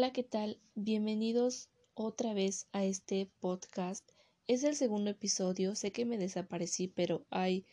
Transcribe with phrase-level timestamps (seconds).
[0.00, 0.58] Hola, ¿qué tal?
[0.74, 4.08] Bienvenidos otra vez a este podcast.
[4.46, 7.66] Es el segundo episodio, sé que me desaparecí, pero hay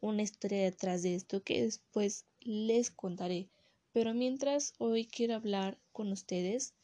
[0.00, 3.48] una historia detrás de esto que después les contaré.
[3.92, 6.74] Pero mientras hoy quiero hablar con ustedes,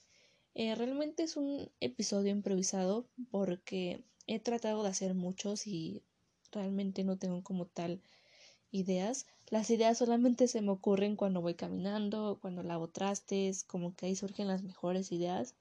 [0.55, 6.03] eh, realmente es un episodio improvisado porque he tratado de hacer muchos y
[6.51, 8.03] realmente no tengo como tal
[8.71, 9.27] ideas.
[9.49, 14.17] Las ideas solamente se me ocurren cuando voy caminando, cuando lavo trastes, como que ahí
[14.17, 15.55] surgen las mejores ideas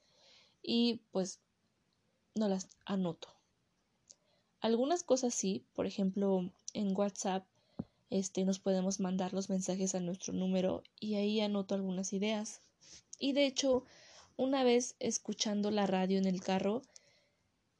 [0.61, 1.39] y pues
[2.35, 3.33] no las anoto.
[4.61, 7.45] Algunas cosas sí, por ejemplo, en WhatsApp
[8.09, 12.61] este nos podemos mandar los mensajes a nuestro número y ahí anoto algunas ideas.
[13.19, 13.83] Y de hecho,
[14.35, 16.81] una vez escuchando la radio en el carro,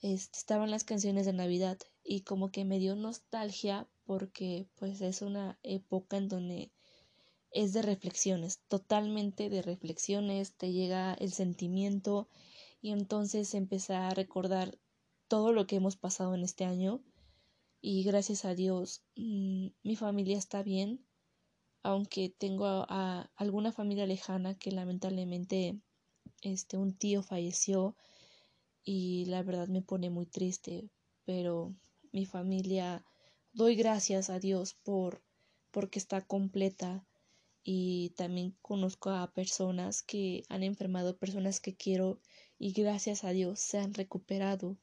[0.02, 5.21] este, estaban las canciones de Navidad y como que me dio nostalgia porque pues es
[5.21, 6.71] una época en donde
[7.52, 12.27] es de reflexiones, totalmente de reflexiones, te llega el sentimiento
[12.81, 14.80] y entonces empecé a recordar
[15.27, 17.03] todo lo que hemos pasado en este año
[17.81, 21.05] y gracias a Dios mm, mi familia está bien,
[21.83, 25.80] aunque tengo a, alguna familia lejana que lamentablemente
[26.41, 27.95] este un tío falleció
[28.83, 30.89] y la verdad me pone muy triste,
[31.25, 31.75] pero
[32.11, 33.05] mi familia
[33.53, 35.22] doy gracias a Dios por
[35.72, 37.05] porque está completa
[37.64, 42.20] y también conozco a personas que han enfermado, personas que quiero
[42.58, 44.77] y gracias a Dios se han recuperado.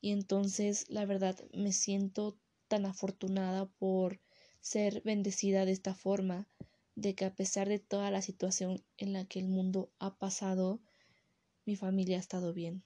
[0.00, 2.36] Y entonces la verdad me siento
[2.68, 4.20] tan afortunada por
[4.60, 6.48] ser bendecida de esta forma,
[6.94, 10.80] de que a pesar de toda la situación en la que el mundo ha pasado,
[11.66, 12.82] mi familia ha estado bien.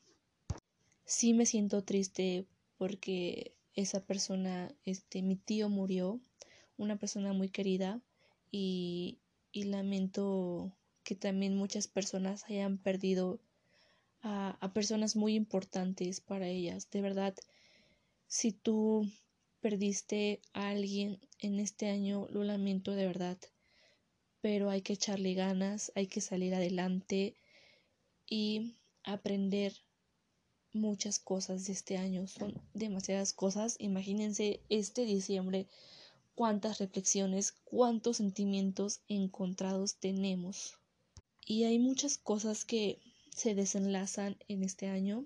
[1.05, 2.47] Sí me siento triste
[2.77, 6.21] porque esa persona, este, mi tío murió,
[6.77, 8.01] una persona muy querida
[8.51, 9.19] y,
[9.53, 10.73] y lamento
[11.05, 13.39] que también muchas personas hayan perdido
[14.21, 16.91] a, a personas muy importantes para ellas.
[16.91, 17.37] De verdad,
[18.27, 19.09] si tú
[19.61, 23.39] perdiste a alguien en este año, lo lamento de verdad,
[24.41, 27.37] pero hay que echarle ganas, hay que salir adelante
[28.27, 28.75] y
[29.05, 29.73] aprender
[30.73, 33.77] muchas cosas de este año, son demasiadas cosas.
[33.79, 35.67] Imagínense este diciembre
[36.35, 40.79] cuántas reflexiones, cuántos sentimientos encontrados tenemos.
[41.47, 45.25] Y hay muchas cosas que se desenlazan en este año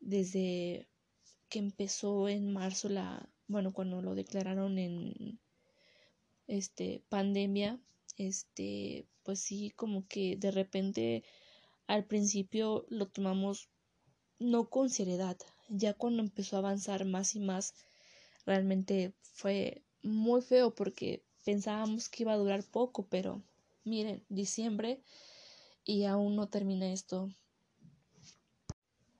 [0.00, 0.88] desde
[1.48, 5.38] que empezó en marzo la bueno cuando lo declararon en
[6.46, 7.80] este pandemia
[8.16, 11.24] este pues sí como que de repente
[11.86, 13.68] al principio lo tomamos
[14.38, 15.36] no con seriedad.
[15.68, 17.74] Ya cuando empezó a avanzar más y más,
[18.46, 23.42] realmente fue muy feo porque pensábamos que iba a durar poco, pero
[23.84, 25.00] miren, diciembre
[25.84, 27.30] y aún no termina esto.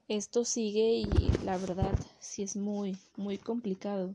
[0.08, 4.14] Esto sigue y la verdad sí es muy, muy complicado.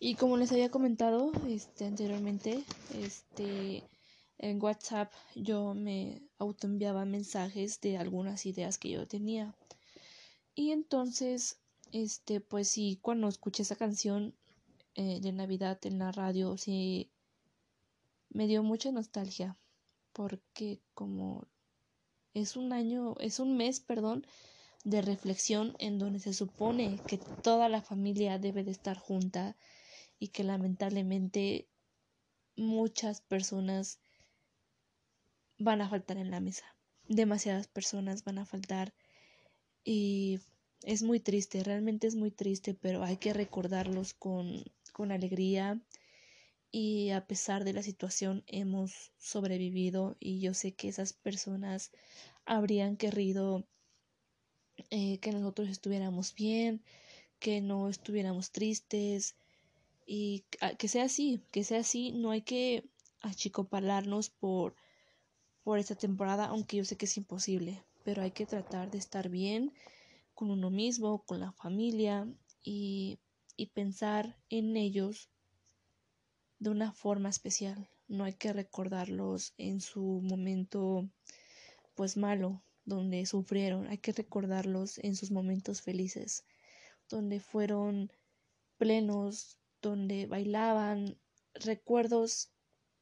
[0.00, 3.84] Y como les había comentado este, anteriormente, este,
[4.38, 9.54] en WhatsApp yo me autoenviaba mensajes de algunas ideas que yo tenía.
[10.56, 11.60] Y entonces,
[11.92, 14.34] este, pues sí, cuando escuché esa canción
[14.94, 17.10] eh, de Navidad en la radio, sí,
[18.30, 19.58] me dio mucha nostalgia,
[20.14, 21.46] porque como
[22.32, 24.26] es un año, es un mes, perdón,
[24.82, 29.58] de reflexión en donde se supone que toda la familia debe de estar junta
[30.18, 31.68] y que lamentablemente
[32.56, 34.00] muchas personas
[35.58, 36.64] van a faltar en la mesa.
[37.08, 38.94] Demasiadas personas van a faltar
[39.86, 40.40] y
[40.82, 45.80] es muy triste, realmente es muy triste, pero hay que recordarlos con, con alegría.
[46.72, 51.92] Y a pesar de la situación hemos sobrevivido y yo sé que esas personas
[52.44, 53.64] habrían querido
[54.90, 56.82] eh, que nosotros estuviéramos bien,
[57.38, 59.36] que no estuviéramos tristes.
[60.04, 60.44] Y
[60.78, 62.84] que sea así, que sea así, no hay que
[63.22, 64.74] achicopalarnos por
[65.62, 69.28] por esta temporada, aunque yo sé que es imposible pero hay que tratar de estar
[69.28, 69.72] bien
[70.32, 72.32] con uno mismo, con la familia
[72.62, 73.18] y,
[73.56, 75.28] y pensar en ellos
[76.60, 77.90] de una forma especial.
[78.06, 81.10] No hay que recordarlos en su momento
[81.96, 86.44] pues malo, donde sufrieron, hay que recordarlos en sus momentos felices,
[87.08, 88.12] donde fueron
[88.76, 91.18] plenos, donde bailaban,
[91.54, 92.52] recuerdos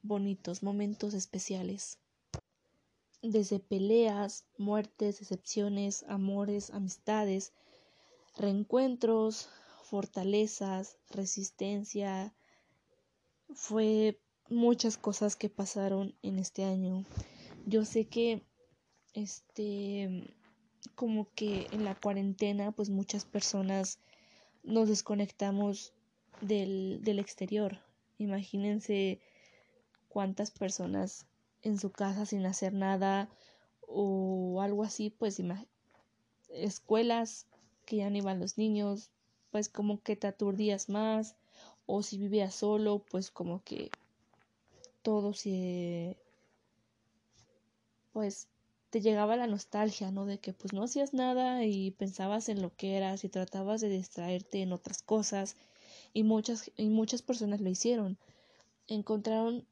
[0.01, 1.99] bonitos, momentos especiales
[3.31, 7.53] desde peleas, muertes, decepciones, amores, amistades,
[8.37, 9.49] reencuentros,
[9.83, 12.33] fortalezas, resistencia.
[13.53, 14.19] Fue
[14.49, 17.05] muchas cosas que pasaron en este año.
[17.65, 18.43] Yo sé que
[19.13, 20.33] este
[20.93, 23.99] como que en la cuarentena pues muchas personas
[24.63, 25.93] nos desconectamos
[26.41, 27.79] del, del exterior.
[28.17, 29.19] Imagínense
[30.07, 31.25] cuántas personas
[31.65, 33.27] en su casa sin hacer nada
[33.81, 35.41] o algo así, pues
[36.49, 37.47] escuelas
[37.85, 39.09] que ya no iban los niños,
[39.51, 41.35] pues como que te aturdías más,
[41.87, 43.89] o si vivías solo, pues como que
[45.01, 46.17] todo se
[48.13, 48.47] pues
[48.91, 50.25] te llegaba la nostalgia, ¿no?
[50.25, 53.89] De que pues no hacías nada y pensabas en lo que eras y tratabas de
[53.89, 55.57] distraerte en otras cosas
[56.13, 58.17] y muchas y muchas personas lo hicieron.
[58.87, 59.67] Encontraron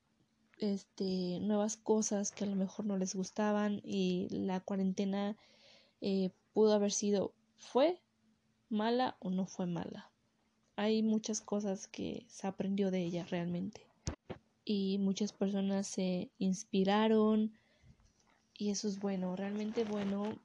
[0.72, 5.36] este nuevas cosas que a lo mejor no les gustaban y la cuarentena
[6.02, 8.02] eh, pudo haber sido fue
[8.70, 10.10] mala o no fue mala.
[10.76, 13.86] Hay muchas cosas que se aprendió de ella realmente
[14.66, 17.58] y muchas personas se inspiraron
[18.58, 20.40] y eso es bueno, realmente bueno.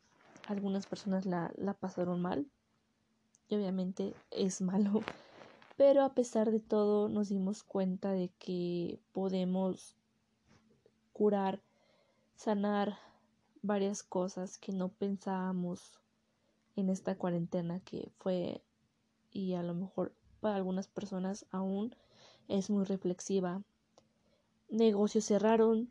[0.46, 2.46] Algunas personas la, la pasaron mal
[3.48, 5.02] y obviamente es malo,
[5.76, 9.97] pero a pesar de todo nos dimos cuenta de que podemos
[11.18, 11.60] curar,
[12.36, 12.96] sanar
[13.60, 15.98] varias cosas que no pensábamos
[16.76, 18.62] en esta cuarentena que fue
[19.32, 21.92] y a lo mejor para algunas personas aún
[22.46, 23.64] es muy reflexiva.
[24.70, 25.90] Negocios cerraron,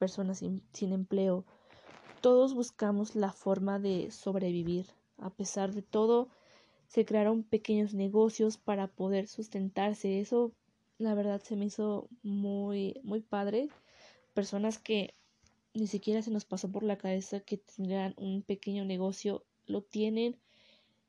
[0.00, 1.44] personas sin, empleo,
[2.20, 4.86] todos buscamos la forma de sobrevivir.
[5.18, 6.30] A pesar de todo,
[6.88, 10.18] se crearon pequeños negocios para poder sustentarse.
[10.18, 10.50] Eso,
[10.98, 13.68] la verdad, se me hizo muy, muy padre.
[14.34, 15.14] Personas que
[15.72, 20.36] ni siquiera se nos pasó por la cabeza que tendrían un pequeño negocio, lo tienen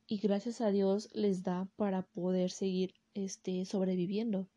[0.07, 4.47] y gracias a Dios les da para poder seguir este sobreviviendo.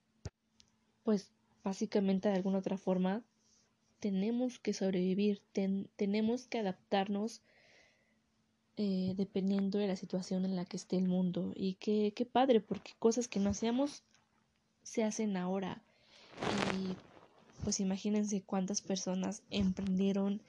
[1.03, 1.31] Pues
[1.65, 3.23] básicamente de alguna otra forma
[4.01, 5.43] tenemos que sobrevivir,
[5.97, 7.43] tenemos que adaptarnos
[8.77, 11.53] eh, dependiendo de la situación en la que esté el mundo.
[11.57, 14.05] Y qué, qué padre, porque cosas que no hacíamos
[14.83, 15.83] se hacen ahora.
[16.75, 16.95] Y
[17.65, 20.41] pues imagínense cuántas personas emprendieron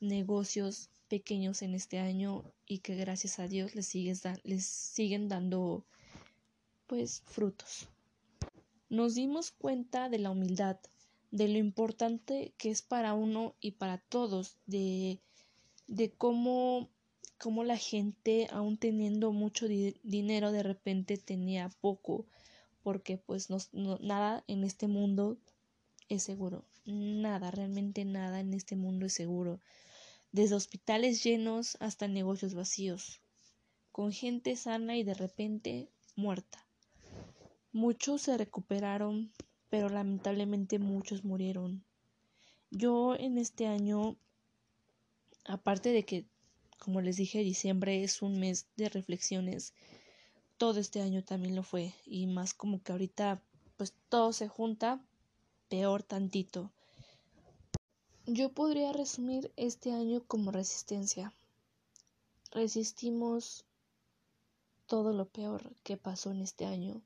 [0.00, 5.84] negocios pequeños en este año y que gracias a Dios les, sigues les siguen dando
[6.86, 7.88] pues frutos.
[8.88, 10.78] Nos dimos cuenta de la humildad,
[11.30, 15.18] de lo importante que es para uno y para todos, de,
[15.86, 16.88] de cómo,
[17.38, 22.24] cómo la gente, aún teniendo mucho dinero, de repente tenía poco,
[22.82, 23.58] porque pues no,
[24.00, 25.36] nada en este mundo
[26.08, 29.60] es seguro, nada, realmente nada en este mundo es seguro,
[30.32, 33.20] desde hospitales llenos hasta negocios vacíos,
[33.92, 36.64] con gente sana y de repente muerta.
[37.72, 39.32] Muchos se recuperaron,
[39.68, 41.84] pero lamentablemente muchos murieron.
[42.70, 44.16] Yo en este año,
[45.44, 46.26] aparte de que,
[46.78, 49.74] como les dije, diciembre es un mes de reflexiones,
[50.58, 53.42] todo este año también lo fue, y más como que ahorita
[53.76, 55.00] pues todo se junta,
[55.68, 56.70] peor tantito.
[58.26, 61.32] Yo podría resumir este año como resistencia.
[62.50, 63.64] Resistimos
[64.86, 67.00] todo lo peor que pasó en este año.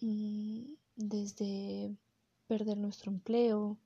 [0.00, 1.94] Mm, desde
[2.48, 3.78] perder nuestro empleo,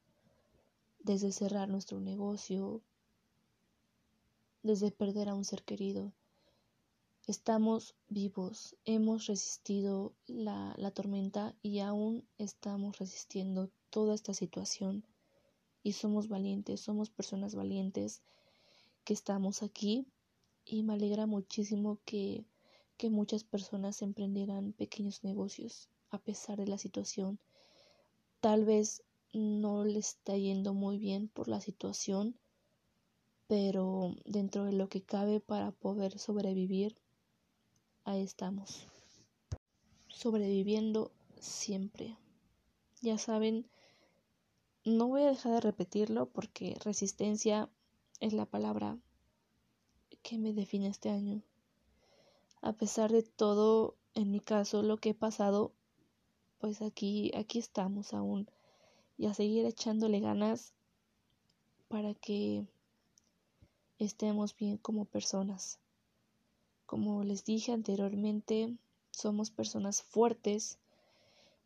[1.00, 2.80] desde cerrar nuestro negocio,
[4.62, 6.12] desde perder a un ser querido.
[7.28, 15.04] Estamos vivos, hemos resistido la, la, tormenta y aún estamos resistiendo toda esta situación
[15.82, 18.22] y somos valientes, somos personas valientes
[19.02, 20.06] que estamos aquí
[20.64, 22.44] y me alegra muchísimo que,
[22.96, 27.40] que muchas personas emprendieran pequeños negocios a pesar de la situación.
[28.38, 29.02] Tal vez
[29.32, 32.38] no le está yendo muy bien por la situación,
[33.48, 36.96] pero dentro de lo que cabe para poder sobrevivir,
[38.06, 38.86] ahí estamos.
[40.08, 42.16] Sobreviviendo siempre.
[43.02, 43.68] Ya saben,
[44.84, 47.68] no voy a dejar de repetirlo porque resistencia
[48.20, 48.96] es la palabra
[50.22, 51.42] que me define este año.
[52.62, 55.72] A pesar de todo, en mi caso, lo que he pasado,
[56.58, 58.48] pues aquí, aquí estamos aún
[59.18, 60.72] y a seguir echándole ganas
[61.88, 62.66] para que
[63.98, 65.80] estemos bien como personas.
[66.86, 68.76] Como les dije anteriormente,
[69.10, 70.78] somos personas fuertes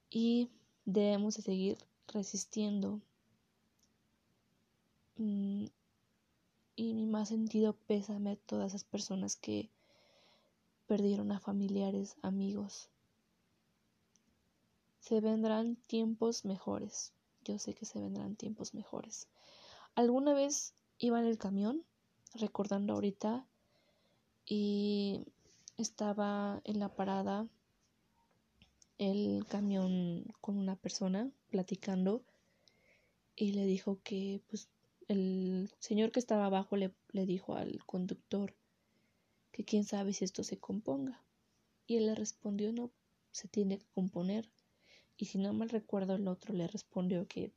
[0.08, 0.48] y
[0.84, 3.00] debemos de seguir resistiendo.
[5.16, 5.66] Mm,
[6.76, 9.70] y mi más sentido pésame a todas esas personas que
[10.86, 12.88] perdieron a familiares, amigos,
[15.00, 17.12] se vendrán tiempos mejores.
[17.44, 19.28] Yo sé que se vendrán tiempos mejores.
[19.94, 21.84] Alguna vez iba en el camión,
[22.34, 23.46] recordando ahorita,
[24.50, 25.22] y
[25.78, 27.48] estaba en la parada
[28.98, 32.24] el camión con una persona platicando
[33.36, 34.68] y le dijo que pues
[35.06, 38.52] el señor que estaba abajo le, le dijo al conductor
[39.52, 41.22] que quién sabe si esto se componga.
[41.86, 42.90] Y él le respondió no,
[43.30, 44.50] se tiene que componer.
[45.16, 47.52] Y si no mal recuerdo, el otro le respondió que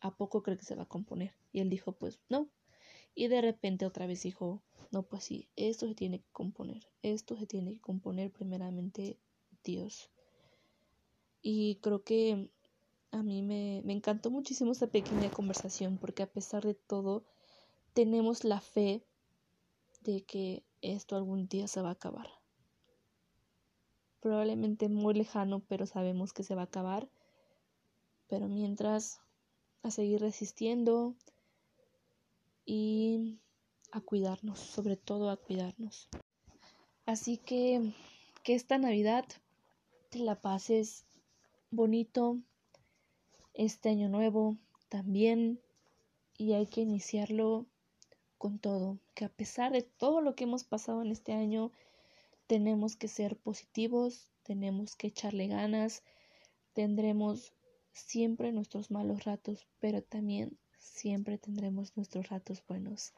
[0.00, 1.34] ¿a poco cree que se va a componer?
[1.52, 2.48] Y él dijo pues no.
[3.14, 7.36] Y de repente otra vez dijo, no, pues sí, esto se tiene que componer, esto
[7.36, 9.18] se tiene que componer primeramente
[9.64, 10.10] Dios.
[11.42, 12.48] Y creo que
[13.10, 17.24] a mí me, me encantó muchísimo esta pequeña conversación porque a pesar de todo
[17.94, 19.02] tenemos la fe
[20.02, 22.28] de que esto algún día se va a acabar.
[24.20, 27.08] Probablemente muy lejano, pero sabemos que se va a acabar.
[28.28, 29.20] Pero mientras,
[29.82, 31.14] a seguir resistiendo
[32.64, 33.38] y
[33.90, 36.08] a cuidarnos, sobre todo a cuidarnos.
[37.04, 37.92] Así que
[38.42, 39.24] que esta Navidad
[40.10, 41.04] te la pases
[41.70, 42.38] bonito,
[43.54, 44.56] este año nuevo
[44.88, 45.60] también,
[46.36, 47.66] y hay que iniciarlo
[48.38, 51.70] con todo, que a pesar de todo lo que hemos pasado en este año,
[52.48, 56.02] tenemos que ser positivos, tenemos que echarle ganas,
[56.72, 57.52] tendremos
[57.92, 63.12] siempre nuestros malos ratos, pero también siempre tendremos nuestros ratos buenos.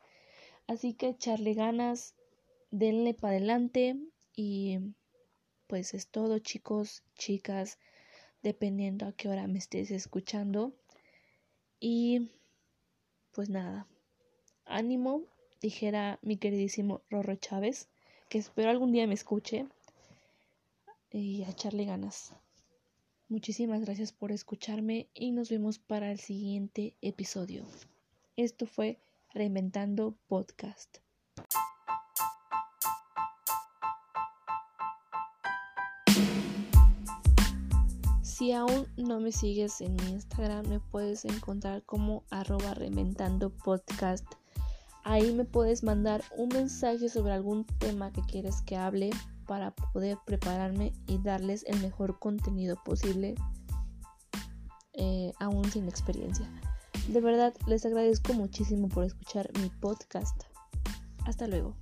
[0.66, 2.14] Así que echarle ganas,
[2.71, 3.97] denle para adelante
[4.35, 4.78] y
[5.66, 7.78] pues es todo chicos, chicas,
[8.42, 10.73] dependiendo a qué hora me estés escuchando.
[11.80, 12.30] Y
[13.33, 13.87] pues nada,
[14.64, 15.23] ánimo,
[15.61, 17.88] dijera mi queridísimo Rorro Chávez,
[18.28, 19.66] que espero algún día me escuche
[21.11, 22.35] y a echarle ganas.
[23.31, 27.64] Muchísimas gracias por escucharme y nos vemos para el siguiente episodio.
[28.37, 28.99] Esto fue
[29.33, 30.99] Reinventando Podcast.
[38.21, 44.26] Si aún no me sigues en mi Instagram, me puedes encontrar como arroba reinventando podcast.
[45.02, 49.11] Ahí me puedes mandar un mensaje sobre algún tema que quieres que hable
[49.47, 53.35] para poder prepararme y darles el mejor contenido posible,
[54.95, 56.51] eh, aún sin experiencia.
[57.09, 60.45] De verdad, les agradezco muchísimo por escuchar mi podcast.
[61.27, 61.77] Hasta luego.